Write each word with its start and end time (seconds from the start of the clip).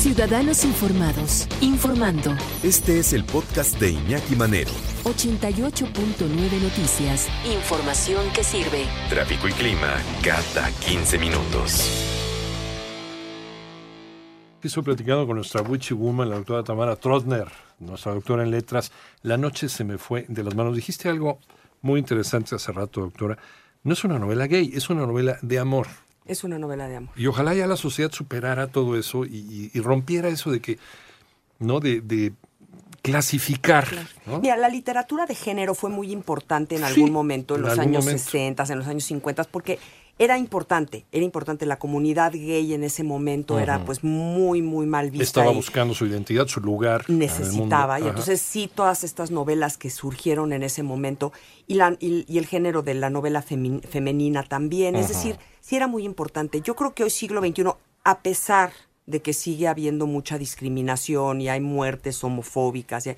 Ciudadanos 0.00 0.64
Informados, 0.64 1.46
informando. 1.60 2.34
Este 2.62 3.00
es 3.00 3.12
el 3.12 3.22
podcast 3.22 3.78
de 3.78 3.90
Iñaki 3.90 4.34
Manero. 4.34 4.70
88.9 5.04 6.62
Noticias. 6.62 7.28
Información 7.44 8.24
que 8.34 8.42
sirve. 8.42 8.86
Tráfico 9.10 9.46
y 9.46 9.52
clima 9.52 9.94
cada 10.24 10.70
15 10.86 11.18
minutos. 11.18 12.16
Estoy 14.62 14.82
platicando 14.82 15.26
con 15.26 15.36
nuestra 15.36 15.60
witchy 15.60 15.92
woman, 15.92 16.30
la 16.30 16.36
doctora 16.36 16.64
Tamara 16.64 16.96
Trotner, 16.96 17.48
nuestra 17.78 18.14
doctora 18.14 18.42
en 18.42 18.52
letras. 18.52 18.92
La 19.20 19.36
noche 19.36 19.68
se 19.68 19.84
me 19.84 19.98
fue 19.98 20.24
de 20.28 20.42
las 20.42 20.54
manos. 20.54 20.74
Dijiste 20.74 21.10
algo 21.10 21.40
muy 21.82 22.00
interesante 22.00 22.54
hace 22.54 22.72
rato, 22.72 23.02
doctora. 23.02 23.36
No 23.82 23.92
es 23.92 24.02
una 24.02 24.18
novela 24.18 24.46
gay, 24.46 24.70
es 24.72 24.88
una 24.88 25.04
novela 25.04 25.38
de 25.42 25.58
amor. 25.58 25.88
Es 26.26 26.44
una 26.44 26.58
novela 26.58 26.86
de 26.88 26.96
amor. 26.96 27.10
Y 27.16 27.26
ojalá 27.26 27.54
ya 27.54 27.66
la 27.66 27.76
sociedad 27.76 28.12
superara 28.12 28.68
todo 28.68 28.96
eso 28.98 29.24
y, 29.24 29.70
y 29.72 29.80
rompiera 29.80 30.28
eso 30.28 30.50
de 30.50 30.60
que, 30.60 30.78
¿no? 31.58 31.80
De, 31.80 32.00
de 32.00 32.32
clasificar. 33.02 33.88
¿no? 34.26 34.40
Mira, 34.40 34.56
la 34.56 34.68
literatura 34.68 35.26
de 35.26 35.34
género 35.34 35.74
fue 35.74 35.90
muy 35.90 36.12
importante 36.12 36.76
en 36.76 36.82
Sí, 36.82 36.86
algún 36.86 37.12
momento, 37.12 37.54
en 37.56 37.62
en 37.62 37.68
los 37.68 37.78
años 37.78 38.04
momento. 38.04 38.22
60, 38.24 38.64
en 38.70 38.78
los 38.78 38.86
años 38.88 39.04
50, 39.04 39.44
porque 39.44 39.78
era 40.20 40.36
importante, 40.38 41.06
era 41.12 41.24
importante. 41.24 41.64
La 41.66 41.78
comunidad 41.78 42.32
gay 42.32 42.74
en 42.74 42.84
ese 42.84 43.02
momento 43.02 43.58
era 43.58 43.84
pues 43.86 44.04
muy, 44.04 44.60
muy 44.60 44.84
mal 44.86 45.10
vista. 45.10 45.24
Estaba 45.24 45.50
buscando 45.50 45.94
su 45.94 46.04
identidad, 46.06 46.46
su 46.46 46.60
lugar. 46.60 47.06
en 47.08 47.18
necesitaba. 47.18 47.98
Y 47.98 48.02
entonces 48.06 48.40
sí, 48.40 48.70
todas 48.72 49.02
estas 49.02 49.30
novelas 49.30 49.78
que 49.78 49.88
surgieron 49.88 50.52
en 50.52 50.62
ese 50.62 50.82
momento 50.82 51.32
y, 51.66 51.74
la, 51.74 51.96
y, 52.00 52.26
y 52.28 52.36
el 52.36 52.46
género 52.46 52.82
de 52.82 52.92
la 52.94 53.08
novela 53.08 53.42
femi- 53.42 53.82
femenina 53.82 54.42
también. 54.42 54.94
Es 54.94 55.08
decir, 55.08 55.38
sí 55.62 55.74
era 55.76 55.86
muy 55.86 56.04
importante. 56.04 56.60
Yo 56.60 56.76
creo 56.76 56.92
que 56.94 57.02
hoy 57.04 57.10
siglo 57.10 57.40
XXI, 57.40 57.64
a 58.04 58.20
pesar 58.20 58.72
de 59.06 59.22
que 59.22 59.32
sigue 59.32 59.68
habiendo 59.68 60.06
mucha 60.06 60.36
discriminación 60.38 61.40
y 61.40 61.48
hay 61.48 61.60
muertes 61.60 62.22
homofóbicas, 62.22 63.06
y- 63.06 63.16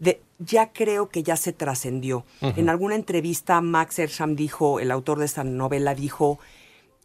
de- 0.00 0.20
ya 0.40 0.72
creo 0.72 1.08
que 1.10 1.22
ya 1.22 1.36
se 1.36 1.52
trascendió. 1.52 2.24
En 2.40 2.68
alguna 2.68 2.96
entrevista, 2.96 3.60
Max 3.60 3.98
Ersham 4.00 4.34
dijo, 4.34 4.80
el 4.80 4.90
autor 4.90 5.18
de 5.20 5.26
esta 5.26 5.44
novela, 5.44 5.94
dijo, 5.94 6.38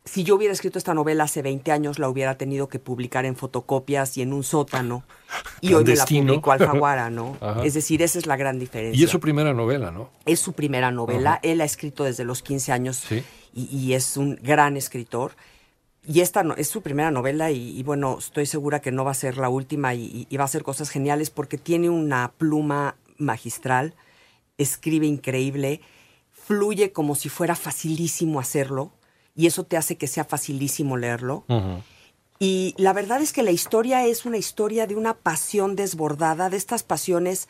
si 0.05 0.23
yo 0.23 0.35
hubiera 0.35 0.53
escrito 0.53 0.77
esta 0.77 0.93
novela 0.93 1.23
hace 1.25 1.41
20 1.41 1.71
años, 1.71 1.97
la 1.99 2.07
hubiera 2.07 2.37
tenido 2.37 2.67
que 2.69 2.77
publicar 2.79 3.25
en 3.25 3.35
fotocopias 3.35 4.17
y 4.17 4.21
en 4.21 4.33
un 4.33 4.43
sótano. 4.43 5.03
Y 5.61 5.73
hoy 5.73 5.83
me 5.83 5.95
la 5.95 6.05
publicó 6.05 6.51
Alfaguara, 6.51 7.09
¿no? 7.09 7.37
Ajá. 7.41 7.65
Es 7.65 7.73
decir, 7.73 8.01
esa 8.03 8.19
es 8.19 8.25
la 8.27 8.37
gran 8.37 8.57
diferencia. 8.59 8.99
Y 8.99 9.03
es 9.03 9.09
su 9.09 9.19
primera 9.19 9.53
novela, 9.53 9.91
¿no? 9.91 10.09
Es 10.25 10.39
su 10.39 10.53
primera 10.53 10.91
novela. 10.91 11.31
Ajá. 11.33 11.39
Él 11.43 11.59
ha 11.61 11.65
escrito 11.65 12.03
desde 12.03 12.23
los 12.23 12.41
15 12.43 12.71
años 12.71 12.97
Sí. 12.97 13.23
y, 13.53 13.63
y 13.75 13.93
es 13.95 14.15
un 14.15 14.35
gran 14.41 14.77
escritor. 14.77 15.31
Y 16.07 16.21
esta 16.21 16.43
no- 16.43 16.55
es 16.55 16.67
su 16.67 16.81
primera 16.81 17.11
novela 17.11 17.51
y, 17.51 17.77
y 17.77 17.83
bueno, 17.83 18.17
estoy 18.19 18.45
segura 18.45 18.79
que 18.81 18.91
no 18.91 19.03
va 19.05 19.11
a 19.11 19.15
ser 19.15 19.37
la 19.37 19.49
última 19.49 19.93
y, 19.95 20.27
va 20.37 20.43
a 20.43 20.45
hacer 20.45 20.63
cosas 20.63 20.89
geniales 20.89 21.29
porque 21.29 21.57
tiene 21.57 21.89
una 21.89 22.31
pluma 22.37 22.95
magistral, 23.17 23.95
escribe 24.57 25.07
increíble, 25.07 25.81
fluye 26.31 26.91
como 26.91 27.15
si 27.15 27.29
fuera 27.29 27.55
facilísimo 27.55 28.39
hacerlo 28.39 28.91
y 29.35 29.47
eso 29.47 29.63
te 29.63 29.77
hace 29.77 29.97
que 29.97 30.07
sea 30.07 30.25
facilísimo 30.25 30.95
leerlo. 30.97 31.43
Y 32.37 32.75
la 32.77 32.93
verdad 32.93 33.21
es 33.21 33.33
que 33.33 33.43
la 33.43 33.51
historia 33.51 34.05
es 34.05 34.25
una 34.25 34.37
historia 34.37 34.87
de 34.87 34.95
una 34.95 35.13
pasión 35.15 35.75
desbordada, 35.75 36.49
de 36.49 36.57
estas 36.57 36.83
pasiones 36.83 37.47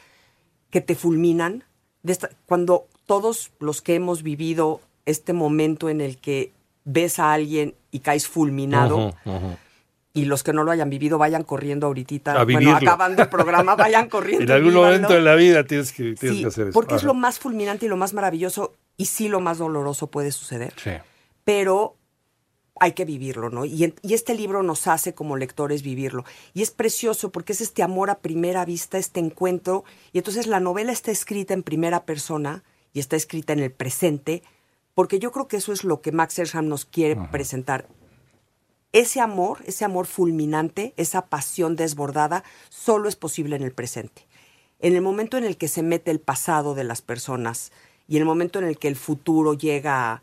que 0.69 0.79
te 0.81 0.95
fulminan, 0.95 1.63
de 2.03 2.13
esta- 2.13 2.29
cuando 2.45 2.87
todos 3.05 3.51
los 3.59 3.81
que 3.81 3.95
hemos 3.95 4.23
vivido 4.23 4.81
este 5.05 5.33
momento 5.33 5.89
en 5.89 6.01
el 6.01 6.17
que 6.17 6.51
ves 6.85 7.19
a 7.19 7.33
alguien 7.33 7.75
y 7.91 7.99
caes 7.99 8.27
fulminado, 8.27 9.13
y 10.13 10.25
los 10.25 10.43
que 10.43 10.53
no 10.53 10.63
lo 10.63 10.71
hayan 10.71 10.89
vivido 10.89 11.17
vayan 11.17 11.43
corriendo 11.43 11.87
ahorita, 11.87 12.39
A 12.39 12.45
bueno, 12.45 12.73
acabando 12.75 13.21
el 13.23 13.27
programa, 13.29 13.75
vayan 13.75 14.07
corriendo. 14.09 14.45
En 14.45 14.51
algún 14.51 14.73
momento 14.73 15.13
de 15.13 15.19
la 15.21 15.35
vida 15.35 15.65
tienes 15.65 15.91
que, 15.91 16.13
tienes 16.13 16.37
Sí, 16.37 16.41
que 16.43 16.47
hacer 16.47 16.67
eso. 16.67 16.73
porque 16.73 16.95
es 16.95 17.01
Ajá. 17.01 17.07
lo 17.07 17.13
más 17.15 17.37
fulminante 17.39 17.85
y 17.85 17.89
lo 17.89 17.97
más 17.97 18.13
maravilloso, 18.13 18.73
y 18.95 19.05
sí 19.07 19.27
lo 19.27 19.41
más 19.41 19.57
doloroso 19.57 20.07
puede 20.07 20.31
suceder 20.31 20.73
Sí. 20.81 20.91
pero 21.43 21.97
hay 22.79 22.91
que 22.91 23.05
vivirlo, 23.05 23.49
¿no? 23.49 23.63
Y, 23.65 23.85
en- 23.85 23.95
y 24.01 24.13
este 24.13 24.35
libro 24.35 24.61
nos 24.61 24.87
hace 24.87 25.13
como 25.13 25.37
lectores 25.37 25.81
vivirlo. 25.81 26.25
Y 26.53 26.61
es 26.61 26.71
precioso 26.71 27.31
porque 27.31 27.53
es 27.53 27.61
este 27.61 27.83
amor 27.83 28.09
a 28.09 28.19
primera 28.19 28.65
vista, 28.65 28.97
este 28.97 29.21
encuentro. 29.21 29.85
Y 30.11 30.17
entonces 30.17 30.45
la 30.45 30.59
novela 30.59 30.91
está 30.91 31.09
escrita 31.11 31.53
en 31.53 31.63
primera 31.63 32.03
persona 32.03 32.63
y 32.91 32.99
está 32.99 33.15
escrita 33.15 33.53
en 33.53 33.59
el 33.59 33.71
presente, 33.71 34.43
porque 34.95 35.19
yo 35.19 35.31
creo 35.31 35.47
que 35.47 35.57
eso 35.57 35.71
es 35.73 35.83
lo 35.83 36.01
que 36.01 36.11
Max 36.11 36.39
Ersham 36.39 36.67
nos 36.67 36.85
quiere 36.85 37.15
presentar. 37.31 37.87
Ese 38.91 39.19
amor, 39.19 39.59
ese 39.65 39.83
amor 39.83 40.07
fulminante, 40.07 40.93
esa 40.95 41.25
pasión 41.27 41.75
desbordada, 41.75 42.43
solo 42.69 43.09
es 43.09 43.15
posible 43.17 43.55
en 43.57 43.63
el 43.63 43.73
presente. 43.73 44.25
En 44.79 44.95
el 44.95 45.01
momento 45.01 45.37
en 45.37 45.43
el 45.43 45.57
que 45.57 45.67
se 45.67 45.83
mete 45.83 46.11
el 46.11 46.19
pasado 46.21 46.75
de 46.75 46.85
las 46.85 47.01
personas 47.01 47.71
y 48.07 48.15
en 48.15 48.21
el 48.21 48.25
momento 48.25 48.59
en 48.59 48.65
el 48.65 48.77
que 48.77 48.87
el 48.87 48.95
futuro 48.95 49.53
llega 49.53 50.11
a, 50.13 50.21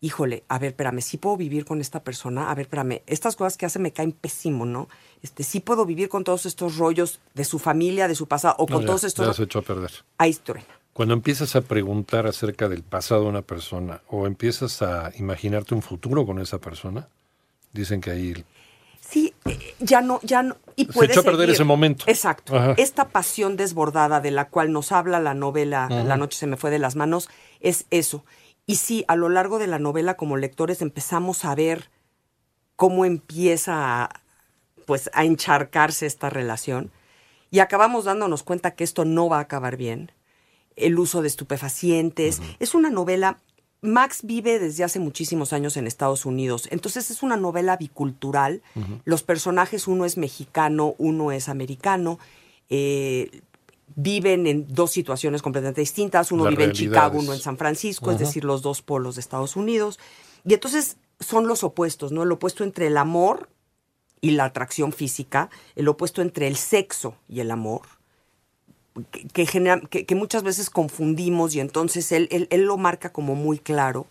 híjole, 0.00 0.44
a 0.48 0.58
ver, 0.58 0.68
espérame, 0.68 1.00
sí 1.02 1.18
puedo 1.18 1.36
vivir 1.36 1.64
con 1.66 1.80
esta 1.82 2.02
persona, 2.04 2.50
a 2.50 2.54
ver, 2.54 2.66
espérame, 2.66 3.02
estas 3.06 3.36
cosas 3.36 3.56
que 3.58 3.66
hace 3.66 3.78
me 3.78 3.92
caen 3.92 4.12
pésimo, 4.12 4.64
¿no? 4.64 4.88
Este, 5.22 5.42
sí 5.44 5.60
puedo 5.60 5.84
vivir 5.84 6.08
con 6.08 6.24
todos 6.24 6.46
estos 6.46 6.76
rollos 6.78 7.20
de 7.34 7.44
su 7.44 7.58
familia, 7.58 8.08
de 8.08 8.14
su 8.14 8.26
pasado, 8.28 8.54
o 8.58 8.66
No, 8.66 8.76
con 8.76 8.82
ya- 8.82 8.86
todos 8.86 9.02
ya 9.02 9.08
estos... 9.08 9.36
se 9.36 9.42
echó 9.42 9.58
a 9.58 9.62
perder. 9.62 9.90
Ahí 10.18 10.30
estoy. 10.30 10.60
Cuando 10.96 11.12
empiezas 11.12 11.54
a 11.56 11.60
preguntar 11.60 12.26
acerca 12.26 12.70
del 12.70 12.82
pasado 12.82 13.24
de 13.24 13.28
una 13.28 13.42
persona 13.42 14.00
o 14.08 14.26
empiezas 14.26 14.80
a 14.80 15.12
imaginarte 15.18 15.74
un 15.74 15.82
futuro 15.82 16.24
con 16.24 16.40
esa 16.40 16.58
persona, 16.58 17.06
dicen 17.74 18.00
que 18.00 18.12
ahí 18.12 18.44
Sí, 19.02 19.34
eh, 19.44 19.58
ya 19.78 20.00
no, 20.00 20.20
ya 20.22 20.42
no. 20.42 20.56
Y 20.74 20.86
Se 20.86 21.04
echó 21.04 21.20
a 21.20 21.22
perder 21.22 21.50
ese 21.50 21.64
momento. 21.64 22.06
Exacto. 22.08 22.56
Ajá. 22.56 22.74
Esta 22.78 23.10
pasión 23.10 23.58
desbordada 23.58 24.22
de 24.22 24.30
la 24.30 24.48
cual 24.48 24.72
nos 24.72 24.90
habla 24.90 25.20
la 25.20 25.34
novela 25.34 25.86
La 25.90 26.16
noche 26.16 26.38
se 26.38 26.46
me 26.46 26.56
fue 26.56 26.70
de 26.70 26.78
las 26.78 26.96
manos 26.96 27.28
es 27.60 27.84
eso. 27.90 28.24
Y 28.64 28.76
sí, 28.76 29.04
a 29.06 29.16
lo 29.16 29.28
largo 29.28 29.58
de 29.58 29.66
la 29.66 29.78
novela 29.78 30.14
como 30.14 30.38
lectores 30.38 30.80
empezamos 30.80 31.44
a 31.44 31.54
ver 31.54 31.90
cómo 32.74 33.04
empieza 33.04 34.04
a, 34.04 34.22
pues 34.86 35.10
a 35.12 35.26
encharcarse 35.26 36.06
esta 36.06 36.30
relación 36.30 36.90
y 37.50 37.58
acabamos 37.58 38.06
dándonos 38.06 38.42
cuenta 38.42 38.70
que 38.70 38.84
esto 38.84 39.04
no 39.04 39.28
va 39.28 39.36
a 39.36 39.42
acabar 39.42 39.76
bien. 39.76 40.10
El 40.76 40.98
uso 40.98 41.22
de 41.22 41.28
estupefacientes. 41.28 42.40
Es 42.58 42.74
una 42.74 42.90
novela. 42.90 43.38
Max 43.82 44.20
vive 44.22 44.58
desde 44.58 44.84
hace 44.84 44.98
muchísimos 44.98 45.52
años 45.52 45.76
en 45.76 45.86
Estados 45.86 46.24
Unidos, 46.26 46.66
entonces 46.70 47.10
es 47.10 47.22
una 47.22 47.36
novela 47.36 47.76
bicultural. 47.76 48.62
Los 49.04 49.22
personajes, 49.22 49.86
uno 49.86 50.04
es 50.04 50.16
mexicano, 50.16 50.94
uno 50.98 51.30
es 51.32 51.48
americano. 51.48 52.18
eh, 52.68 53.42
viven 53.94 54.46
en 54.46 54.66
dos 54.68 54.90
situaciones 54.90 55.42
completamente 55.42 55.80
distintas. 55.80 56.32
Uno 56.32 56.44
vive 56.46 56.64
en 56.64 56.72
Chicago, 56.72 57.18
uno 57.18 57.32
en 57.32 57.38
San 57.38 57.56
Francisco, 57.56 58.10
es 58.10 58.18
decir, 58.18 58.44
los 58.44 58.62
dos 58.62 58.82
polos 58.82 59.14
de 59.14 59.20
Estados 59.20 59.56
Unidos. 59.56 59.98
Y 60.44 60.54
entonces 60.54 60.96
son 61.20 61.46
los 61.46 61.62
opuestos, 61.64 62.12
¿no? 62.12 62.22
El 62.24 62.32
opuesto 62.32 62.64
entre 62.64 62.88
el 62.88 62.96
amor 62.96 63.48
y 64.20 64.32
la 64.32 64.44
atracción 64.44 64.92
física, 64.92 65.50
el 65.76 65.88
opuesto 65.88 66.20
entre 66.20 66.46
el 66.48 66.56
sexo 66.56 67.14
y 67.28 67.40
el 67.40 67.50
amor, 67.50 67.82
que, 69.32 69.46
genera- 69.46 69.80
que- 69.80 70.04
que 70.06 70.14
muchas 70.14 70.42
veces 70.42 70.70
confundimos 70.70 71.54
y 71.54 71.60
entonces 71.60 72.10
él, 72.12 72.28
él, 72.30 72.46
él 72.50 72.62
lo 72.64 72.76
marca 72.76 73.12
como 73.12 73.34
muy 73.34 73.58
claro, 73.58 74.06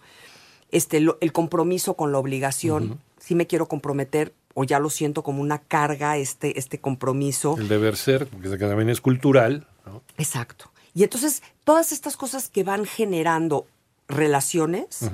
este, 0.72 1.00
lo- 1.00 1.18
el 1.22 1.32
compromiso 1.32 1.96
con 1.96 2.12
la 2.12 2.18
obligación, 2.20 3.00
si 3.20 3.36
me 3.36 3.48
quiero 3.48 3.68
comprometer 3.68 4.34
o 4.54 4.64
ya 4.64 4.80
lo 4.80 4.90
siento 4.90 5.24
como 5.24 5.42
una 5.42 5.60
carga, 5.60 6.18
este, 6.18 6.58
este 6.60 6.80
compromiso. 6.80 7.56
el 7.58 7.68
deber 7.68 7.98
ser, 7.98 8.28
porque 8.28 8.50
también 8.58 8.90
es 8.90 9.02
cultural, 9.02 9.68
¿no? 9.86 10.02
Exacto. 10.18 10.72
Y 10.94 11.04
entonces 11.04 11.44
todas 11.64 11.92
estas 11.92 12.16
cosas 12.16 12.50
que 12.50 12.64
van 12.64 12.86
generando 12.86 13.68
relaciones, 14.08 15.10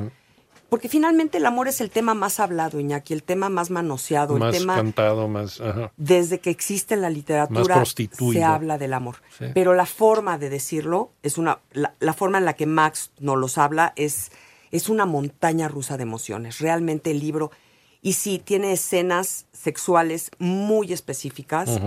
porque 0.72 0.88
finalmente 0.88 1.38
el 1.38 1.46
amor 1.46 1.68
es 1.68 1.82
el 1.82 1.90
tema 1.90 2.14
más 2.14 2.40
hablado, 2.40 2.80
Iñaki, 2.80 3.14
el 3.14 3.24
tema 3.24 3.50
más 3.50 3.72
manoseado, 3.72 4.38
más 4.38 4.56
el 4.56 4.62
tema 4.62 4.78
cantado, 4.78 5.28
más... 5.28 5.60
Ajá. 5.60 5.92
desde 5.98 6.40
que 6.40 6.50
existe 6.50 6.96
la 6.96 7.10
literatura 7.10 7.84
se 7.84 8.44
habla 8.46 8.78
del 8.78 8.94
amor. 8.94 9.18
Sí. 9.38 9.48
Pero 9.54 9.74
la 9.74 9.86
forma 9.86 10.38
de 10.38 10.50
decirlo 10.50 11.12
es 11.24 11.38
una 11.38 11.60
la, 11.74 11.94
la 12.00 12.14
forma 12.14 12.38
en 12.38 12.46
la 12.46 12.54
que 12.54 12.68
Max 12.68 13.12
nos 13.20 13.38
los 13.38 13.58
habla 13.58 13.92
es 13.98 14.32
es 14.72 14.88
una 14.88 15.06
montaña 15.06 15.68
rusa 15.68 15.98
de 15.98 16.04
emociones. 16.04 16.60
Realmente 16.60 17.12
el 17.12 17.20
libro 17.20 17.52
Y 18.02 18.14
sí, 18.14 18.40
tiene 18.40 18.72
escenas 18.72 19.48
sexuales 19.52 20.32
muy 20.40 20.94
específicas. 20.94 21.82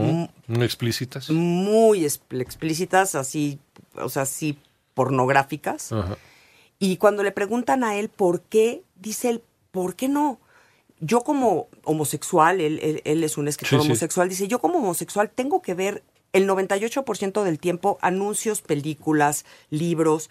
¿No 0.46 0.62
explícitas? 0.62 1.30
muy 1.30 2.04
explícitas, 2.04 3.14
así, 3.14 3.58
o 3.94 4.10
sea, 4.10 4.26
sí 4.26 4.58
pornográficas. 4.92 5.90
Ajá. 5.90 6.18
Y 6.86 6.98
cuando 6.98 7.22
le 7.22 7.32
preguntan 7.32 7.82
a 7.82 7.96
él 7.96 8.10
por 8.10 8.42
qué, 8.42 8.82
dice 8.96 9.30
él, 9.30 9.42
¿por 9.70 9.94
qué 9.96 10.06
no? 10.08 10.38
Yo 11.00 11.22
como 11.22 11.68
homosexual, 11.84 12.60
él, 12.60 12.78
él- 12.82 13.00
él 13.04 13.24
es 13.24 13.38
un 13.38 13.48
escritor 13.48 13.78
Sí, 13.80 13.84
sí. 13.84 13.90
homosexual, 13.90 14.28
dice, 14.28 14.48
yo 14.48 14.58
como 14.58 14.78
homosexual 14.80 15.30
tengo 15.30 15.62
que 15.62 15.72
ver 15.72 16.02
el 16.34 16.46
98% 16.46 17.42
del 17.42 17.58
tiempo 17.58 17.96
anuncios, 18.02 18.60
películas, 18.60 19.46
libros 19.70 20.28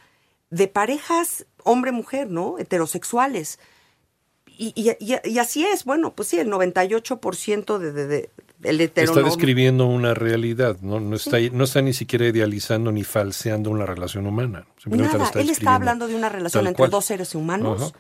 de 0.51 0.67
parejas 0.67 1.45
hombre-mujer, 1.63 2.29
¿no? 2.29 2.59
Heterosexuales. 2.59 3.57
Y, 4.45 4.73
y- 4.75 4.91
y- 4.99 5.17
y 5.29 5.39
así 5.39 5.65
es, 5.65 5.85
bueno, 5.85 6.13
pues 6.13 6.27
sí, 6.27 6.37
el 6.37 6.49
98% 6.49 7.79
de, 7.79 7.91
de, 7.91 8.05
de- 8.07 8.29
del 8.63 8.81
Está 8.81 9.21
describiendo 9.21 9.85
una 9.85 10.13
realidad, 10.13 10.77
¿no? 10.81 10.99
No 10.99 11.15
está, 11.15 11.37
no 11.51 11.65
está 11.65 11.81
ni 11.81 11.93
siquiera 11.93 12.25
idealizando 12.27 12.91
ni 12.91 13.03
falseando 13.03 13.69
una 13.69 13.85
relación 13.85 14.25
humana. 14.25 14.65
Simplemente 14.81 15.17
Nada, 15.17 15.31
él 15.35 15.49
está 15.49 15.75
hablando 15.75 16.07
de 16.07 16.15
una 16.15 16.29
relación 16.29 16.65
entre 16.67 16.77
cual. 16.77 16.91
dos 16.91 17.05
seres 17.05 17.35
humanos 17.35 17.93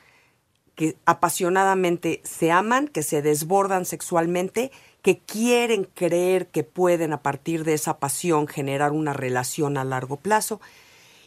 que 0.75 0.95
apasionadamente 1.05 2.21
se 2.23 2.51
aman, 2.51 2.87
que 2.87 3.03
se 3.03 3.21
desbordan 3.21 3.85
sexualmente, 3.85 4.71
que 5.01 5.19
quieren 5.19 5.87
creer 5.93 6.47
que 6.47 6.63
pueden 6.63 7.13
a 7.13 7.21
partir 7.21 7.63
de 7.63 7.73
esa 7.73 7.99
pasión 7.99 8.47
generar 8.47 8.91
una 8.91 9.13
relación 9.13 9.77
a 9.77 9.83
largo 9.83 10.17
plazo 10.17 10.61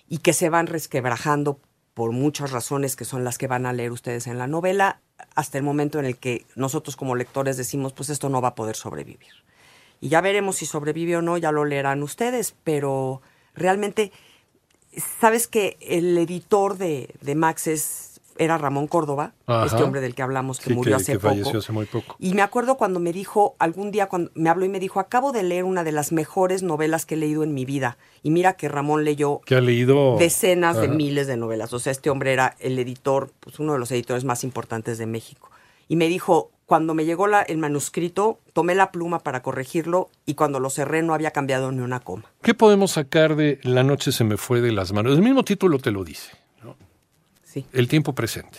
y 0.09 0.19
que 0.19 0.33
se 0.33 0.49
van 0.49 0.67
resquebrajando 0.67 1.61
por 1.97 2.13
muchas 2.13 2.51
razones 2.51 2.95
que 2.95 3.07
son 3.07 3.25
las 3.25 3.39
que 3.39 3.47
van 3.47 3.65
a 3.65 3.73
leer 3.73 3.91
ustedes 3.91 4.27
en 4.27 4.37
la 4.37 4.47
novela, 4.47 5.01
hasta 5.35 5.57
el 5.57 5.65
momento 5.65 5.99
en 5.99 6.05
el 6.05 6.19
que 6.19 6.45
nosotros 6.55 6.95
como 6.95 7.17
lectores 7.17 7.57
decimos, 7.57 7.95
pues 7.95 8.11
esto 8.11 8.29
no 8.29 8.43
va 8.43 8.49
a 8.49 8.55
poder 8.55 8.77
sobrevivir. 8.77 9.33
Y 10.03 10.11
ya 10.11 10.21
veremos 10.21 10.57
si 10.57 10.67
sobrevive 10.67 11.17
o 11.17 11.23
no, 11.23 11.39
ya 11.39 11.53
lo 11.53 11.65
leerán 11.65 12.03
ustedes, 12.03 12.55
pero 12.65 13.23
realmente, 13.55 14.13
¿sabes 15.21 15.47
que 15.49 15.79
el 15.81 16.19
editor 16.19 16.77
de, 16.77 17.15
de 17.23 17.35
Max 17.35 17.67
es, 17.67 18.16
era 18.39 18.59
Ramón 18.59 18.87
Córdoba, 18.87 19.33
Ajá. 19.47 19.67
este 19.67 19.83
hombre 19.83 20.01
del 20.01 20.15
que 20.15 20.23
hablamos 20.23 20.59
que 20.59 20.71
Sí, 20.71 20.75
murió 20.75 20.97
que- 20.97 21.03
hace 21.03 21.13
que 21.13 21.19
poco? 21.19 21.29
falleció 21.35 21.59
hace 21.59 21.73
muy 21.73 21.87
poco. 21.87 22.17
Y 22.19 22.35
me 22.35 22.43
acuerdo 22.43 22.77
cuando 22.77 23.01
me 23.01 23.13
dijo, 23.13 23.57
algún 23.59 23.91
día 23.91 24.07
cuando 24.07 24.31
me 24.35 24.49
habló 24.51 24.65
y 24.65 24.69
me 24.69 24.81
dijo, 24.81 25.01
acabo 25.01 25.33
de 25.33 25.43
leer 25.43 25.65
una 25.65 25.85
de 25.85 25.93
las 25.93 26.13
mejores 26.13 26.63
novelas 26.63 27.07
que 27.07 27.15
he 27.15 27.19
leído 27.19 27.43
en 27.43 27.55
mi 27.55 27.65
vida. 27.65 27.99
Y 28.23 28.31
mira 28.31 28.55
que 28.55 28.69
Ramón 28.69 29.05
leyó 29.05 29.41
Que 29.47 29.55
ha 29.57 29.61
leído... 29.61 30.17
decenas 30.19 30.81
de 30.81 30.89
miles 30.89 31.27
de 31.27 31.37
novelas. 31.37 31.73
O 31.73 31.79
sea, 31.79 31.93
este 31.93 32.11
hombre 32.11 32.33
era 32.33 32.57
el 32.61 32.79
editor, 32.79 33.31
pues 33.41 33.59
uno 33.59 33.73
de 33.75 33.79
los 33.79 33.91
editores 33.93 34.25
más 34.25 34.45
importantes 34.45 34.99
de 34.99 35.07
México. 35.07 35.51
Y 35.89 35.95
me 35.97 36.09
dijo, 36.09 36.51
cuando 36.67 36.95
me 36.95 37.05
llegó 37.05 37.29
la- 37.29 37.43
el 37.43 37.59
manuscrito, 37.59 38.41
tomé 38.53 38.75
la 38.75 38.91
pluma 38.91 39.21
para 39.21 39.41
corregirlo 39.41 40.09
y 40.25 40.35
cuando 40.35 40.59
lo 40.59 40.69
cerré 40.69 41.01
no 41.05 41.15
había 41.15 41.31
cambiado 41.31 41.71
ni 41.71 41.81
una 41.81 42.01
coma. 42.01 42.25
¿Qué 42.43 42.55
podemos 42.55 42.91
sacar 42.93 43.37
de 43.37 43.61
La 43.63 43.85
noche 43.85 44.11
se 44.11 44.25
me 44.25 44.37
fue 44.37 44.61
de 44.61 44.73
las 44.73 44.93
manos? 44.93 45.15
El 45.15 45.23
mismo 45.23 45.45
título 45.45 45.79
te 45.79 45.93
lo 45.93 46.03
dice. 46.03 46.33
El 47.73 47.89
tiempo 47.89 48.15
presente. 48.15 48.59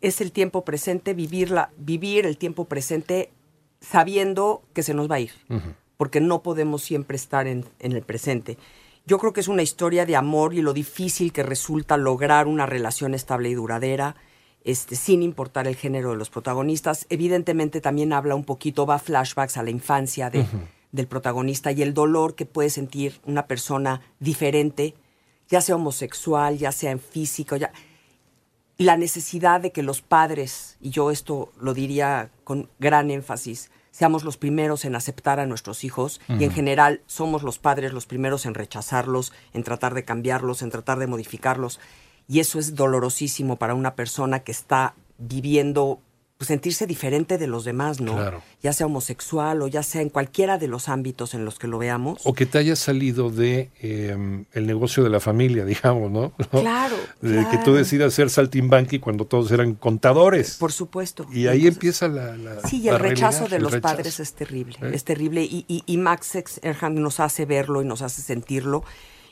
Es 0.00 0.20
el 0.20 0.32
tiempo 0.32 0.64
presente, 0.64 1.14
vivirla, 1.14 1.70
vivir 1.78 2.26
el 2.26 2.36
tiempo 2.36 2.64
presente 2.64 3.30
sabiendo 3.80 4.62
que 4.72 4.82
se 4.82 4.94
nos 4.94 5.10
va 5.10 5.16
a 5.16 5.20
ir. 5.20 5.32
Porque 5.96 6.20
no 6.20 6.42
podemos 6.42 6.82
siempre 6.82 7.16
estar 7.16 7.46
en, 7.46 7.64
en 7.78 7.92
el 7.92 8.02
presente. 8.02 8.58
Yo 9.06 9.18
creo 9.18 9.32
que 9.32 9.40
es 9.40 9.48
una 9.48 9.62
historia 9.62 10.06
de 10.06 10.16
amor 10.16 10.54
y 10.54 10.62
lo 10.62 10.72
difícil 10.72 11.32
que 11.32 11.42
resulta 11.42 11.96
lograr 11.96 12.46
una 12.46 12.66
relación 12.66 13.14
estable 13.14 13.48
y 13.50 13.54
duradera, 13.54 14.14
este, 14.64 14.94
sin 14.94 15.22
importar 15.22 15.66
el 15.66 15.74
género 15.76 16.10
de 16.10 16.16
los 16.16 16.30
protagonistas. 16.30 17.06
Evidentemente 17.08 17.80
también 17.80 18.12
habla 18.12 18.34
un 18.36 18.44
poquito, 18.44 18.86
va 18.86 18.98
flashbacks 19.00 19.56
a 19.56 19.62
la 19.64 19.70
infancia 19.70 20.30
de- 20.30 20.46
del 20.92 21.06
protagonista 21.08 21.72
y 21.72 21.82
el 21.82 21.94
dolor 21.94 22.34
que 22.34 22.46
puede 22.46 22.70
sentir 22.70 23.20
una 23.24 23.46
persona 23.46 24.02
diferente, 24.20 24.94
ya 25.52 25.60
sea 25.60 25.76
homosexual, 25.76 26.56
ya 26.56 26.72
sea 26.72 26.90
en 26.92 26.98
físico, 26.98 27.56
ya 27.56 27.72
la 28.78 28.96
necesidad 28.96 29.60
de 29.60 29.70
que 29.70 29.82
los 29.82 30.00
padres, 30.00 30.78
y 30.80 30.88
yo 30.88 31.10
esto 31.10 31.52
lo 31.60 31.74
diría 31.74 32.30
con 32.42 32.70
gran 32.78 33.10
énfasis, 33.10 33.70
seamos 33.90 34.24
los 34.24 34.38
primeros 34.38 34.86
en 34.86 34.96
aceptar 34.96 35.40
a 35.40 35.46
nuestros 35.46 35.84
hijos 35.84 36.22
y 36.26 36.44
en 36.44 36.52
general 36.52 37.02
somos 37.06 37.42
los 37.42 37.58
padres 37.58 37.92
los 37.92 38.06
primeros 38.06 38.46
en 38.46 38.54
rechazarlos, 38.54 39.34
en 39.52 39.62
tratar 39.62 39.92
de 39.92 40.06
cambiarlos, 40.06 40.62
en 40.62 40.70
tratar 40.70 40.98
de 40.98 41.06
modificarlos. 41.06 41.80
Y 42.26 42.40
eso 42.40 42.58
es 42.58 42.74
dolorosísimo 42.74 43.56
para 43.56 43.74
una 43.74 43.94
persona 43.94 44.40
que 44.40 44.52
está 44.52 44.94
viviendo, 45.18 46.00
pues 46.42 46.48
sentirse 46.48 46.88
diferente 46.88 47.38
de 47.38 47.46
los 47.46 47.64
demás, 47.64 48.00
¿no? 48.00 48.14
Claro. 48.14 48.42
Ya 48.62 48.72
sea 48.72 48.86
homosexual 48.86 49.62
o 49.62 49.68
ya 49.68 49.84
sea 49.84 50.02
en 50.02 50.08
cualquiera 50.08 50.58
de 50.58 50.66
los 50.66 50.88
ámbitos 50.88 51.34
en 51.34 51.44
los 51.44 51.58
que 51.60 51.68
lo 51.68 51.78
veamos. 51.78 52.20
O 52.24 52.32
que 52.34 52.46
te 52.46 52.58
haya 52.58 52.74
salido 52.74 53.30
de 53.30 53.70
eh, 53.80 54.44
el 54.52 54.66
negocio 54.66 55.04
de 55.04 55.10
la 55.10 55.20
familia, 55.20 55.64
digamos, 55.72 56.10
¿no? 56.10 56.32
Claro, 56.50 56.96
De 57.20 57.46
que 57.48 57.58
tú 57.58 57.74
decidas 57.74 58.12
ser 58.14 58.28
saltimbanqui 58.28 58.98
cuando 58.98 59.24
todos 59.24 59.52
eran 59.52 59.74
contadores. 59.74 60.56
Por 60.58 60.72
supuesto. 60.72 61.26
y 61.30 61.46
ahí 61.46 61.58
Entonces- 61.66 61.74
empieza 61.74 62.08
la, 62.08 62.36
la- 62.36 62.60
Sí, 62.68 62.80
y 62.80 62.88
el 62.88 62.98
rechazo 62.98 63.46
realidad, 63.46 63.50
de 63.50 63.56
el 63.58 63.62
los 63.62 63.72
rechazo. 63.72 63.94
padres 63.96 64.18
es 64.20 64.32
terrible, 64.34 64.76
¿Eh? 64.82 64.90
es 64.94 65.04
terrible. 65.04 65.42
Y, 65.44 65.64
y, 65.68 65.84
y 65.86 65.96
Max 65.98 66.32
Erhard 66.62 66.92
nos 66.94 67.20
hace 67.20 67.44
verlo 67.46 67.82
y 67.82 67.84
nos 67.84 68.02
hace 68.02 68.20
sentirlo. 68.20 68.82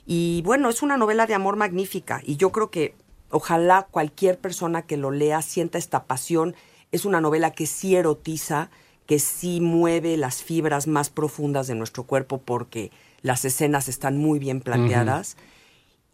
Y 0.06 0.42
bueno, 0.44 0.70
es 0.70 0.80
una 0.82 0.96
novela 0.96 1.26
de 1.26 1.34
amor 1.34 1.56
magnífica. 1.56 2.20
Y 2.24 2.36
yo 2.36 2.52
creo 2.52 2.70
que 2.70 2.94
ojalá 3.30 3.88
cualquier 3.90 4.38
persona 4.38 4.82
que 4.82 4.96
lo 4.96 5.10
lea 5.10 5.42
sienta 5.42 5.76
esta 5.78 6.04
pasión. 6.04 6.54
Es 6.92 7.04
una 7.04 7.20
novela 7.20 7.52
que 7.52 7.66
sí 7.66 7.94
erotiza, 7.96 8.70
que 9.06 9.18
sí 9.18 9.60
mueve 9.60 10.16
las 10.16 10.42
fibras 10.42 10.86
más 10.86 11.10
profundas 11.10 11.66
de 11.66 11.74
nuestro 11.74 12.04
cuerpo 12.04 12.38
porque 12.38 12.90
las 13.22 13.44
escenas 13.44 13.88
están 13.88 14.18
muy 14.18 14.38
bien 14.38 14.60
planteadas. 14.60 15.36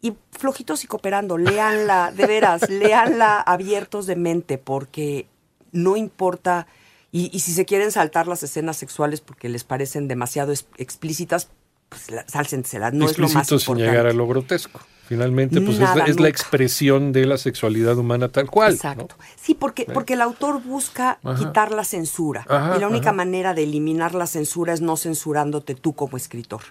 Y 0.01 0.13
flojitos 0.31 0.83
y 0.83 0.87
cooperando, 0.87 1.37
léanla, 1.37 2.11
de 2.11 2.25
veras, 2.27 2.61
léanla 2.69 3.39
abiertos 3.41 4.05
de 4.05 4.15
mente, 4.15 4.57
porque 4.57 5.27
no 5.71 5.97
importa, 5.97 6.67
y, 7.11 7.29
y 7.35 7.39
si 7.39 7.51
se 7.53 7.65
quieren 7.65 7.91
saltar 7.91 8.27
las 8.27 8.43
escenas 8.43 8.77
sexuales 8.77 9.21
porque 9.21 9.49
les 9.49 9.63
parecen 9.63 10.07
demasiado 10.07 10.53
explícitas, 10.77 11.49
pues 11.89 12.11
la- 12.11 12.27
sálsenselas, 12.27 12.93
no 12.93 13.05
es 13.05 13.17
lo 13.17 13.27
más 13.39 13.47
sin 13.59 13.65
llegar 13.91 14.07
a 14.07 14.13
lo 14.13 14.27
grotesco. 14.27 14.79
Finalmente, 15.07 15.61
pues 15.61 15.75
es, 15.75 15.79
Nada, 15.79 16.05
es 16.05 16.19
la 16.19 16.27
expresión 16.27 17.13
de 17.13 17.25
la 17.25 17.37
sexualidad 17.37 17.97
humana 17.97 18.27
tal 18.29 18.47
cual. 18.49 18.71
¿no? 18.71 18.75
Exacto. 18.75 19.15
Sí, 19.41 19.53
porque, 19.53 19.85
porque 19.93 20.13
el 20.13 20.21
autor 20.21 20.61
busca 20.61 21.19
Ajá. 21.23 21.37
quitar 21.39 21.71
la 21.71 21.85
censura. 21.85 22.45
Ajá, 22.49 22.75
y 22.75 22.79
la 22.81 22.87
única 22.87 23.09
ajá. 23.09 23.13
manera 23.17 23.53
de 23.53 23.63
eliminar 23.63 24.13
la 24.15 24.27
censura 24.27 24.73
es 24.73 24.81
no 24.81 24.97
censurándote 24.97 25.75
tú 25.75 25.93
como 25.93 26.17
escritor. 26.17 26.61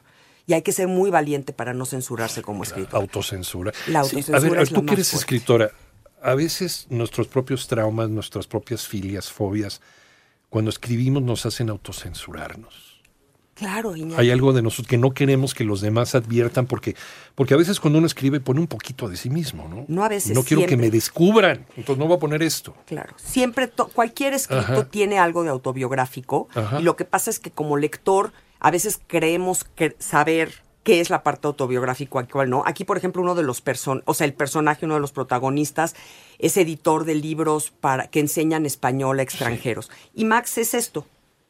Y 0.47 0.53
hay 0.53 0.63
que 0.63 0.73
ser 0.73 0.87
muy 0.87 1.11
valiente 1.11 1.53
para 1.53 1.73
no 1.75 1.87
censurarse 1.87 2.43
como 2.43 2.63
escritor. 2.63 3.01
Autocensura. 3.01 3.73
La 3.89 4.05
Sí, 4.05 4.17
autocensura 4.17 4.39
a 4.39 4.41
ver, 4.41 4.61
es 4.63 4.71
tú 4.71 4.85
que 4.87 4.93
eres 4.95 5.11
fuerte. 5.11 5.25
escritora, 5.25 5.71
a 6.23 6.35
veces 6.35 6.87
nuestros 6.91 7.27
propios 7.29 7.67
traumas, 7.67 8.11
nuestras 8.11 8.47
propias 8.47 8.87
filias, 8.87 9.31
fobias, 9.33 9.81
cuando 10.51 10.71
escribimos 10.71 11.23
nos 11.23 11.47
hacen 11.47 11.69
autocensurarnos. 11.71 12.96
Claro, 13.57 13.97
Iñaki. 13.97 14.21
Hay 14.21 14.31
algo 14.31 14.53
de 14.53 14.61
nosotros 14.61 14.87
que 14.87 14.99
no 14.99 15.13
queremos 15.13 15.55
que 15.55 15.65
los 15.65 15.81
demás 15.81 16.15
adviertan 16.15 16.67
porque, 16.67 16.95
porque 17.35 17.55
a 17.55 17.57
veces 17.57 17.81
cuando 17.81 17.99
uno 17.99 18.07
escribe 18.07 18.39
pone 18.39 18.61
un 18.61 18.67
poquito 18.67 19.09
de 19.09 19.17
sí 19.17 19.31
mismo, 19.31 19.67
¿no? 19.67 19.87
No, 19.89 20.05
a 20.05 20.11
veces 20.11 20.37
No 20.37 20.43
quiero 20.45 20.67
que 20.67 20.77
me 20.77 20.91
descubran, 20.91 21.65
entonces 21.75 21.97
no 21.97 22.07
voy 22.07 22.19
a 22.19 22.21
poner 22.21 22.43
esto. 22.43 22.75
Claro, 22.85 23.15
siempre, 23.17 23.71
cualquier 23.95 24.35
escrito 24.35 24.61
Ajá. 24.61 24.85
tiene 24.85 25.19
algo 25.19 25.43
de 25.43 25.49
autobiográfico 25.49 26.49
Ajá. 26.55 26.79
y 26.81 26.83
lo 26.83 26.97
que 26.97 27.07
pasa 27.07 27.31
es 27.31 27.39
que 27.39 27.51
como 27.51 27.79
lector 27.79 28.33
a 28.61 28.71
veces 28.71 29.01
creemos 29.07 29.65
que 29.65 29.97
saber 29.99 30.67
qué 30.83 31.01
es 31.01 31.09
la 31.09 31.23
parte 31.23 31.47
autobiográfica 31.47 32.23
y 32.23 32.27
cuál 32.27 32.51
no. 32.51 32.63
Aquí, 32.67 32.85
por 32.85 32.99
ejemplo, 32.99 33.23
uno 33.23 33.35
de 33.35 33.43
los 33.43 33.63
person, 33.63 34.03
o 34.05 34.13
sea, 34.13 34.27
el 34.27 34.35
personaje, 34.35 34.85
uno 34.85 34.95
de 34.95 35.01
los 35.01 35.13
protagonistas 35.13 35.97
es 36.39 36.59
editor 36.59 37.05
de 37.05 37.15
libros 37.15 37.73
para 37.81 38.07
que 38.09 38.21
enseñan 38.21 38.67
español 38.67 39.19
a 39.19 39.23
extranjeros. 39.23 39.91
Y 40.15 40.27
Max 40.27 40.59
es 40.59 40.75
esto. 40.75 41.07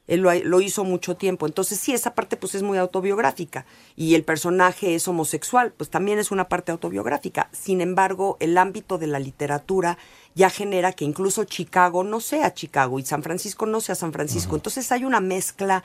Él 0.07 0.21
lo, 0.21 0.33
lo 0.35 0.61
hizo 0.61 0.85
mucho 0.85 1.17
tiempo. 1.17 1.47
Entonces, 1.47 1.79
sí, 1.79 1.93
esa 1.93 2.15
parte 2.15 2.37
pues 2.37 2.55
es 2.55 2.63
muy 2.63 2.79
autobiográfica. 2.79 3.67
Y 3.97 4.15
el 4.15 4.25
personaje 4.25 4.95
es 4.95 5.09
homosexual, 5.09 5.73
pues 5.77 5.91
también 5.91 6.19
es 6.19 6.31
una 6.31 6.49
parte 6.49 6.73
autobiográfica. 6.73 7.49
Sin 7.53 7.81
embargo, 7.81 8.37
el 8.41 8.57
ámbito 8.59 8.99
de 8.99 9.09
la 9.09 9.19
literatura 9.19 9.99
ya 10.35 10.51
genera 10.51 10.93
que 10.93 11.05
incluso 11.05 11.45
Chicago 11.45 12.05
no 12.05 12.21
sea 12.21 12.55
Chicago 12.55 12.99
y 12.99 13.05
San 13.05 13.23
Francisco 13.23 13.67
no 13.67 13.81
sea 13.81 13.95
San 13.95 14.13
Francisco. 14.13 14.55
Entonces 14.55 14.93
hay 14.93 15.05
una 15.05 15.21
mezcla 15.21 15.83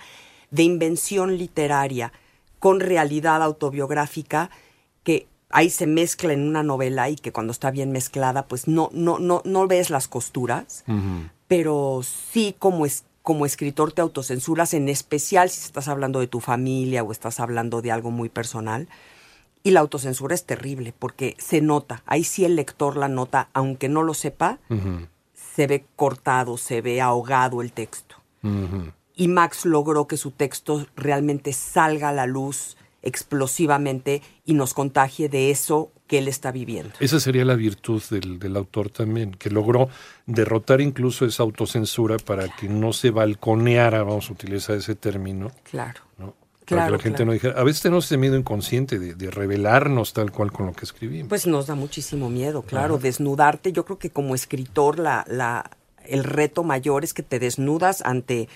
de 0.52 0.64
invención 0.64 1.38
literaria 1.38 2.12
con 2.60 2.80
realidad 2.80 3.42
autobiográfica 3.42 4.50
que 5.04 5.28
ahí 5.50 5.70
se 5.70 5.88
mezcla 5.88 6.34
en 6.34 6.48
una 6.48 6.64
novela 6.64 7.10
y 7.10 7.16
que 7.16 7.32
cuando 7.32 7.52
está 7.52 7.72
bien 7.72 7.92
mezclada, 7.92 8.48
pues 8.48 8.68
no, 8.68 8.90
no, 8.94 9.20
no, 9.20 9.42
no 9.46 9.68
ves 9.68 9.90
las 9.90 10.08
costuras 10.08 10.84
pero 11.52 12.00
sí 12.32 12.56
como 12.58 12.86
es 12.86 13.04
como 13.22 13.46
escritor 13.46 13.92
te 13.92 14.02
autocensuras, 14.02 14.74
en 14.74 14.90
especial 14.90 15.50
si 15.50 15.62
estás 15.64 15.88
hablando 15.88 16.20
de 16.20 16.28
tu 16.28 16.40
familia 16.40 17.04
o 17.04 17.12
estás 17.12 17.40
hablando 17.40 17.82
de 17.82 17.92
algo 17.92 18.12
muy 18.12 18.30
personal. 18.30 18.88
Y 19.64 19.72
la 19.72 19.82
autocensura 19.82 20.34
es 20.34 20.46
terrible 20.46 20.94
porque 20.98 21.36
se 21.38 21.62
nota, 21.62 22.02
ahí 22.08 22.24
sí 22.24 22.46
el 22.46 22.56
lector 22.56 22.98
la 22.98 23.08
nota, 23.08 23.50
aunque 23.54 23.90
no 23.90 24.02
lo 24.02 24.16
sepa, 24.16 24.58
se 25.34 25.68
ve 25.68 25.86
cortado, 25.96 26.58
se 26.58 26.82
ve 26.82 27.00
ahogado 27.00 27.62
el 27.62 27.72
texto. 27.72 28.16
Y 29.16 29.28
Max 29.28 29.66
logró 29.66 30.08
que 30.08 30.18
su 30.18 30.32
texto 30.32 30.88
realmente 30.96 31.54
salga 31.54 32.10
a 32.10 32.14
la 32.14 32.26
luz 32.26 32.76
explosivamente 33.04 34.22
y 34.46 34.54
nos 34.54 34.74
contagie 34.74 35.30
de 35.30 35.52
eso 35.52 35.92
que 36.08 36.18
él 36.18 36.28
está 36.28 36.52
viviendo. 36.52 36.94
Esa 37.00 37.20
sería 37.20 37.46
la 37.46 37.56
virtud 37.56 38.02
del, 38.10 38.38
del, 38.38 38.58
autor 38.58 38.90
también, 38.90 39.32
que 39.32 39.50
logró 39.50 39.90
derrotar 40.26 40.82
incluso 40.82 41.26
esa 41.26 41.44
autocensura 41.44 42.18
para 42.18 42.50
que 42.50 42.68
no 42.68 42.94
se 42.94 43.12
balconeara, 43.12 44.04
vamos 44.04 44.30
a 44.30 44.34
utilizar 44.34 44.76
ese 44.76 44.96
término. 44.96 45.52
Claro. 45.64 46.02
¿no? 46.18 46.36
Claro, 46.66 46.82
para 46.82 46.86
que 46.86 46.92
la 46.92 47.04
gente 47.04 47.18
claro. 47.18 47.26
no 47.26 47.34
dijera, 47.34 47.60
a 47.60 47.64
veces 47.64 47.82
tenemos 47.82 48.06
ese 48.06 48.18
miedo 48.18 48.38
inconsciente 48.38 49.00
de, 49.00 49.16
de, 49.16 49.32
revelarnos 49.32 50.14
tal 50.14 50.32
cual 50.32 50.52
con 50.52 50.68
lo 50.68 50.74
que 50.74 50.86
escribimos. 50.86 51.30
Pues 51.30 51.48
nos 51.48 51.68
da 51.68 51.76
muchísimo 51.76 52.30
miedo, 52.30 52.62
claro, 52.62 52.96
Ajá. 52.96 53.04
desnudarte. 53.04 53.72
Yo 53.72 53.86
creo 53.86 53.98
que 53.98 54.10
como 54.10 54.36
escritor 54.36 55.00
la, 55.00 55.26
la, 55.28 55.72
el 56.06 56.24
reto 56.24 56.64
mayor 56.64 57.04
es 57.04 57.14
que 57.14 57.24
te 57.24 57.40
desnudas 57.40 58.02
ante 58.04 58.48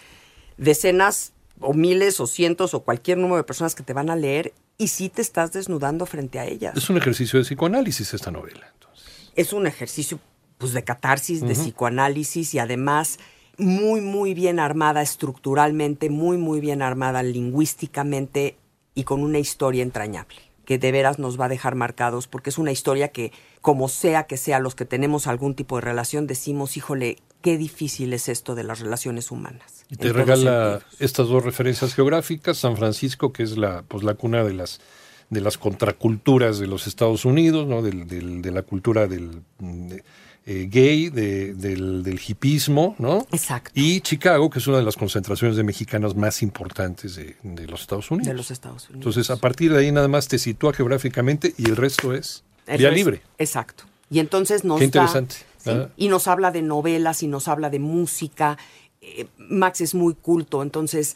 decenas 0.58 1.34
o 1.60 1.74
miles 1.74 2.20
o 2.20 2.28
cientos 2.28 2.74
o 2.74 2.82
cualquier 2.82 3.18
número 3.18 3.38
de 3.38 3.44
personas 3.44 3.76
que 3.76 3.84
te 3.84 3.94
van 3.94 4.10
a 4.10 4.16
leer 4.16 4.54
y 4.78 4.90
sí 4.90 5.10
te 5.10 5.22
estás 5.22 5.54
desnudando 5.54 6.06
frente 6.06 6.40
a 6.40 6.46
ellas. 6.46 6.76
Es 6.76 6.90
un 6.90 6.98
ejercicio 6.98 7.40
de 7.40 7.46
psicoanálisis 7.46 8.14
esta 8.14 8.32
novela. 8.32 8.68
Entonces. 8.74 9.32
Es 9.36 9.54
un 9.54 9.68
ejercicio 9.68 10.20
pues, 10.58 10.74
de 10.74 10.84
catarsis, 10.84 11.42
uh 11.42 11.46
-huh. 11.46 11.48
de 11.48 11.54
psicoanálisis 11.56 12.54
y 12.54 12.60
además 12.60 13.20
muy, 13.58 14.02
muy 14.02 14.34
bien 14.34 14.60
armada 14.60 15.02
estructuralmente, 15.02 16.10
muy, 16.10 16.38
muy 16.38 16.60
bien 16.60 16.82
armada 16.82 17.24
lingüísticamente 17.24 18.58
y 18.94 19.04
con 19.04 19.24
una 19.24 19.40
historia 19.40 19.84
entrañable 19.84 20.46
que 20.66 20.78
de 20.80 20.92
veras 20.92 21.20
nos 21.20 21.40
va 21.40 21.46
a 21.46 21.50
dejar 21.50 21.76
marcados 21.76 22.28
porque 22.28 22.50
es 22.50 22.58
una 22.58 22.72
historia 22.72 23.10
que, 23.10 23.32
como 23.62 23.88
sea 23.88 24.24
que 24.24 24.36
sea, 24.36 24.60
los 24.60 24.76
que 24.76 24.84
tenemos 24.84 25.28
algún 25.28 25.56
tipo 25.56 25.76
de 25.76 25.82
relación, 25.82 26.28
decimos, 26.28 26.76
híjole, 26.76 27.18
qué 27.46 27.60
difícil 27.60 28.12
es 28.14 28.28
esto 28.28 28.56
de 28.56 28.64
las 28.64 28.80
relaciones 28.80 29.30
humanas. 29.30 29.86
Y 29.88 29.98
te 29.98 30.12
regala 30.12 30.82
estas 30.98 31.28
dos 31.28 31.46
referencias 31.46 31.94
geográficas, 31.94 32.58
San 32.58 32.76
Francisco, 32.76 33.32
que 33.32 33.44
es 33.44 33.56
la, 33.56 33.84
pues, 33.84 34.04
la 34.04 34.16
cuna 34.16 34.44
de 34.44 34.52
las, 34.52 34.82
de 35.30 35.42
las 35.42 35.60
contraculturas 35.60 36.58
de 36.58 36.66
los 36.66 36.88
Estados 36.88 37.24
Unidos, 37.24 37.68
¿no? 37.68 37.84
del, 37.84 38.08
del, 38.08 38.42
de 38.42 38.50
la 38.52 38.64
cultura 38.64 39.06
del... 39.06 39.44
De, 39.60 40.04
eh, 40.48 40.68
gay, 40.70 41.10
de, 41.10 41.56
del, 41.56 42.04
del 42.04 42.20
hipismo, 42.28 42.96
¿no? 43.00 43.26
Exacto. 43.32 43.72
Y 43.74 44.02
Chicago, 44.02 44.48
que 44.52 44.60
es 44.60 44.68
una 44.68 44.78
de 44.78 44.84
las 44.84 44.96
concentraciones 44.96 45.58
de 45.58 45.64
mexicanos 45.64 46.16
más 46.16 46.44
importantes 46.44 47.16
de, 47.16 47.36
de, 47.42 47.66
los 47.66 47.82
Estados 47.82 48.12
Unidos. 48.12 48.28
De 48.28 48.34
los 48.36 48.52
Estados 48.52 48.84
Unidos. 48.90 48.96
Entonces, 48.96 49.32
a 49.32 49.38
partir 49.38 49.74
de 49.74 49.80
ahí 49.80 49.92
nada 49.92 50.08
más 50.08 50.28
te 50.28 50.38
sitúa 50.38 50.72
geográficamente 50.72 51.56
y 51.58 51.68
el 51.68 51.76
resto 51.76 52.14
es 52.14 52.44
el 52.68 52.78
vía 52.78 52.90
resto, 52.90 52.98
libre. 52.98 53.22
Exacto. 53.40 53.86
Y 54.12 54.20
entonces 54.20 54.64
nos 54.64 54.78
Qué 54.78 54.86
interesante. 54.86 55.36
Da, 55.36 55.55
¿sí? 55.66 55.72
Y 55.98 56.08
nos 56.08 56.28
habla 56.28 56.52
de 56.52 56.62
novelas 56.62 57.24
y 57.24 57.28
nos 57.28 57.48
habla 57.48 57.70
de 57.70 57.80
música. 57.80 58.58
Eh, 59.02 59.28
Max 59.38 59.82
es 59.82 59.94
muy 59.94 60.14
culto, 60.14 60.64
entonces 60.64 61.16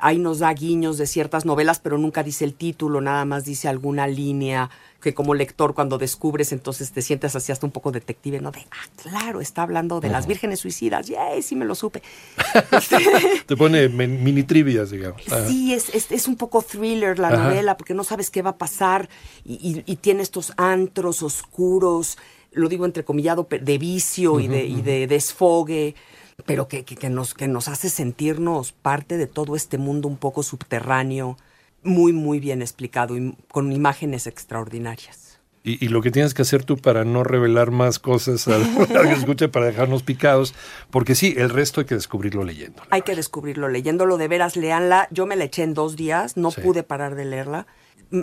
ahí 0.00 0.18
nos 0.18 0.38
da 0.40 0.52
guiños 0.52 0.98
de 0.98 1.06
ciertas 1.06 1.44
novelas, 1.44 1.78
pero 1.78 1.98
nunca 1.98 2.22
dice 2.22 2.44
el 2.44 2.54
título, 2.54 3.00
nada 3.00 3.24
más 3.24 3.44
dice 3.44 3.68
alguna 3.68 4.06
línea 4.06 4.70
que 5.00 5.14
como 5.14 5.34
lector 5.34 5.74
cuando 5.74 5.96
descubres 5.96 6.52
entonces 6.52 6.92
te 6.92 7.00
sientes 7.00 7.34
así 7.34 7.52
hasta 7.52 7.64
un 7.64 7.72
poco 7.72 7.90
detective, 7.90 8.40
¿no? 8.40 8.50
De, 8.50 8.60
ah, 8.70 8.88
claro, 9.02 9.40
está 9.40 9.62
hablando 9.62 10.00
de 10.00 10.08
uh 10.08 10.10
-huh. 10.10 10.14
las 10.14 10.26
vírgenes 10.26 10.60
suicidas, 10.60 11.06
¡yay! 11.06 11.42
Sí 11.42 11.56
me 11.56 11.64
lo 11.64 11.74
supe. 11.74 12.02
te 13.46 13.56
pone 13.56 13.88
mini 13.88 14.42
trivias, 14.42 14.90
digamos. 14.90 15.22
Sí, 15.46 15.72
es, 15.72 15.94
es, 15.94 16.12
es, 16.12 16.28
un 16.28 16.36
poco 16.36 16.62
thriller 16.62 17.18
la 17.18 17.30
novela 17.30 17.76
porque 17.76 17.94
no 17.94 18.04
sabes 18.04 18.30
qué 18.30 18.42
va 18.42 18.50
a 18.50 18.58
pasar 18.58 19.08
y, 19.44 19.54
y, 19.54 19.82
y, 19.90 19.96
tiene 19.96 20.22
estos 20.22 20.52
antros 20.56 21.22
oscuros, 21.22 22.18
lo 22.52 22.68
digo 22.68 22.84
entrecomillado, 22.84 23.46
de 23.50 23.78
vicio 23.78 24.32
uh 24.32 24.38
-huh, 24.38 24.44
y, 24.44 24.48
de, 24.48 24.64
y 24.64 24.82
de 24.82 25.06
desfogue 25.06 25.94
pero 26.42 26.68
que, 26.68 26.84
que, 26.84 26.96
que, 26.96 27.10
nos, 27.10 27.34
que 27.34 27.48
nos 27.48 27.68
hace 27.68 27.88
sentirnos 27.88 28.72
parte 28.72 29.16
de 29.16 29.26
todo 29.26 29.56
este 29.56 29.78
mundo 29.78 30.08
un 30.08 30.16
poco 30.16 30.42
subterráneo, 30.42 31.36
muy, 31.82 32.12
muy 32.12 32.40
bien 32.40 32.62
explicado 32.62 33.16
y 33.16 33.36
con 33.50 33.72
imágenes 33.72 34.26
extraordinarias. 34.26 35.40
Y, 35.62 35.84
y, 35.84 35.88
lo 35.88 36.00
que 36.00 36.10
tienes 36.10 36.32
que 36.32 36.40
hacer 36.40 36.64
tú 36.64 36.78
para 36.78 37.04
no 37.04 37.22
revelar 37.22 37.70
más 37.70 37.98
cosas 37.98 38.48
al, 38.48 38.62
al 38.96 39.08
que 39.08 39.12
escuche, 39.12 39.48
para 39.48 39.66
dejarnos 39.66 40.02
picados, 40.02 40.54
porque 40.90 41.14
sí, 41.14 41.34
el 41.36 41.50
resto 41.50 41.80
hay 41.80 41.86
que 41.86 41.94
descubrirlo 41.94 42.44
leyendo. 42.44 42.82
Hay 42.88 43.02
que 43.02 43.14
descubrirlo 43.14 43.68
leyéndolo, 43.68 44.16
de 44.16 44.28
veras, 44.28 44.56
leanla. 44.56 45.06
Yo 45.10 45.26
me 45.26 45.36
la 45.36 45.44
eché 45.44 45.62
en 45.62 45.74
dos 45.74 45.96
días, 45.96 46.38
no 46.38 46.50
sí. 46.50 46.62
pude 46.62 46.82
parar 46.82 47.14
de 47.14 47.26
leerla. 47.26 47.66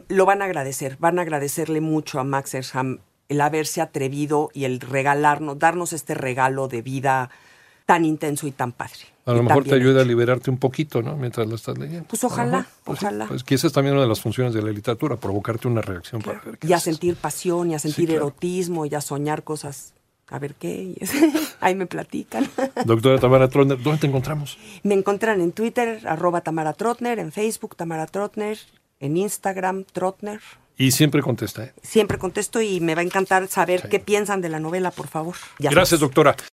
Lo 0.08 0.26
van 0.26 0.42
a 0.42 0.46
agradecer, 0.46 0.98
van 1.00 1.20
a 1.20 1.22
agradecerle 1.22 1.80
mucho 1.80 2.20
a 2.20 2.24
Max 2.24 2.56
Ersham 2.56 3.00
el 3.30 3.42
haberse 3.42 3.82
atrevido 3.82 4.50
y 4.54 4.66
el 4.66 4.80
regalarnos, 4.80 5.60
darnos 5.60 5.94
este 5.94 6.14
regalo 6.14 6.68
de 6.68 6.82
vida 6.82 7.30
tan 7.86 8.06
intenso 8.06 8.48
y 8.48 8.52
tan 8.52 8.74
padre. 8.74 9.18
A 9.26 9.34
lo 9.34 9.44
mejor 9.44 9.66
te 9.66 9.76
ayuda 9.76 10.00
hecho. 10.00 10.02
a 10.02 10.06
liberarte 10.06 10.50
un 10.50 10.58
poquito, 10.58 11.02
¿no? 11.02 11.18
Mientras 11.18 11.48
lo 11.48 11.56
estás 11.56 11.78
leyendo. 11.78 12.08
Pues 12.08 12.24
ojalá, 12.24 12.66
pues 12.84 13.02
ojalá. 13.02 13.28
Pues 13.28 13.44
que 13.44 13.56
esa 13.56 13.68
es 13.68 13.74
también 13.74 13.94
una 13.94 14.04
de 14.04 14.10
las 14.10 14.22
funciones 14.22 14.54
de 14.54 14.62
la 14.62 14.72
literatura, 14.72 15.18
provocarte 15.18 15.68
una 15.68 15.82
reacción 15.82 16.22
claro. 16.22 16.40
para 16.40 16.52
ver 16.52 16.60
qué 16.60 16.68
Y 16.68 16.74
a 16.74 16.80
sentir 16.80 17.16
pasión, 17.16 17.72
y 17.72 17.76
a 17.76 17.80
sentir 17.80 18.08
sí, 18.08 18.14
claro. 18.14 18.28
erotismo, 18.28 18.86
y 18.86 18.96
a 18.96 19.02
soñar 19.02 19.44
cosas. 19.44 19.94
A 20.30 20.40
ver 20.40 20.56
qué. 20.56 20.96
Ahí 21.60 21.76
me 21.76 21.88
platican. 21.88 22.50
Doctora 22.86 23.20
Tamara 23.20 23.50
Trotner, 23.50 23.82
¿dónde 23.82 24.00
te 24.00 24.08
encontramos? 24.08 24.58
Me 24.84 24.94
encuentran 24.94 25.42
en 25.42 25.52
Twitter, 25.52 26.02
arroba 26.08 26.42
Tamara 26.42 26.74
Trotner, 26.74 27.20
en 27.20 27.32
Facebook, 27.32 27.76
Tamara 27.76 28.06
Trotner, 28.06 28.58
en 29.00 29.18
Instagram, 29.18 29.86
Trotner. 29.86 30.42
Y 30.80 30.92
siempre 30.92 31.24
contesta, 31.24 31.64
¿eh? 31.64 31.74
Siempre 31.82 32.20
contesto 32.20 32.62
y 32.62 32.80
me 32.80 32.94
va 32.94 33.02
a 33.02 33.04
encantar 33.04 33.48
saber 33.48 33.82
sí. 33.82 33.88
qué 33.90 34.00
piensan 34.00 34.42
de 34.42 34.50
la 34.50 34.60
novela, 34.60 34.92
por 34.92 35.08
favor. 35.08 35.36
Ya 35.58 35.72
Gracias, 35.72 36.00
sabes. 36.00 36.02
doctora. 36.02 36.36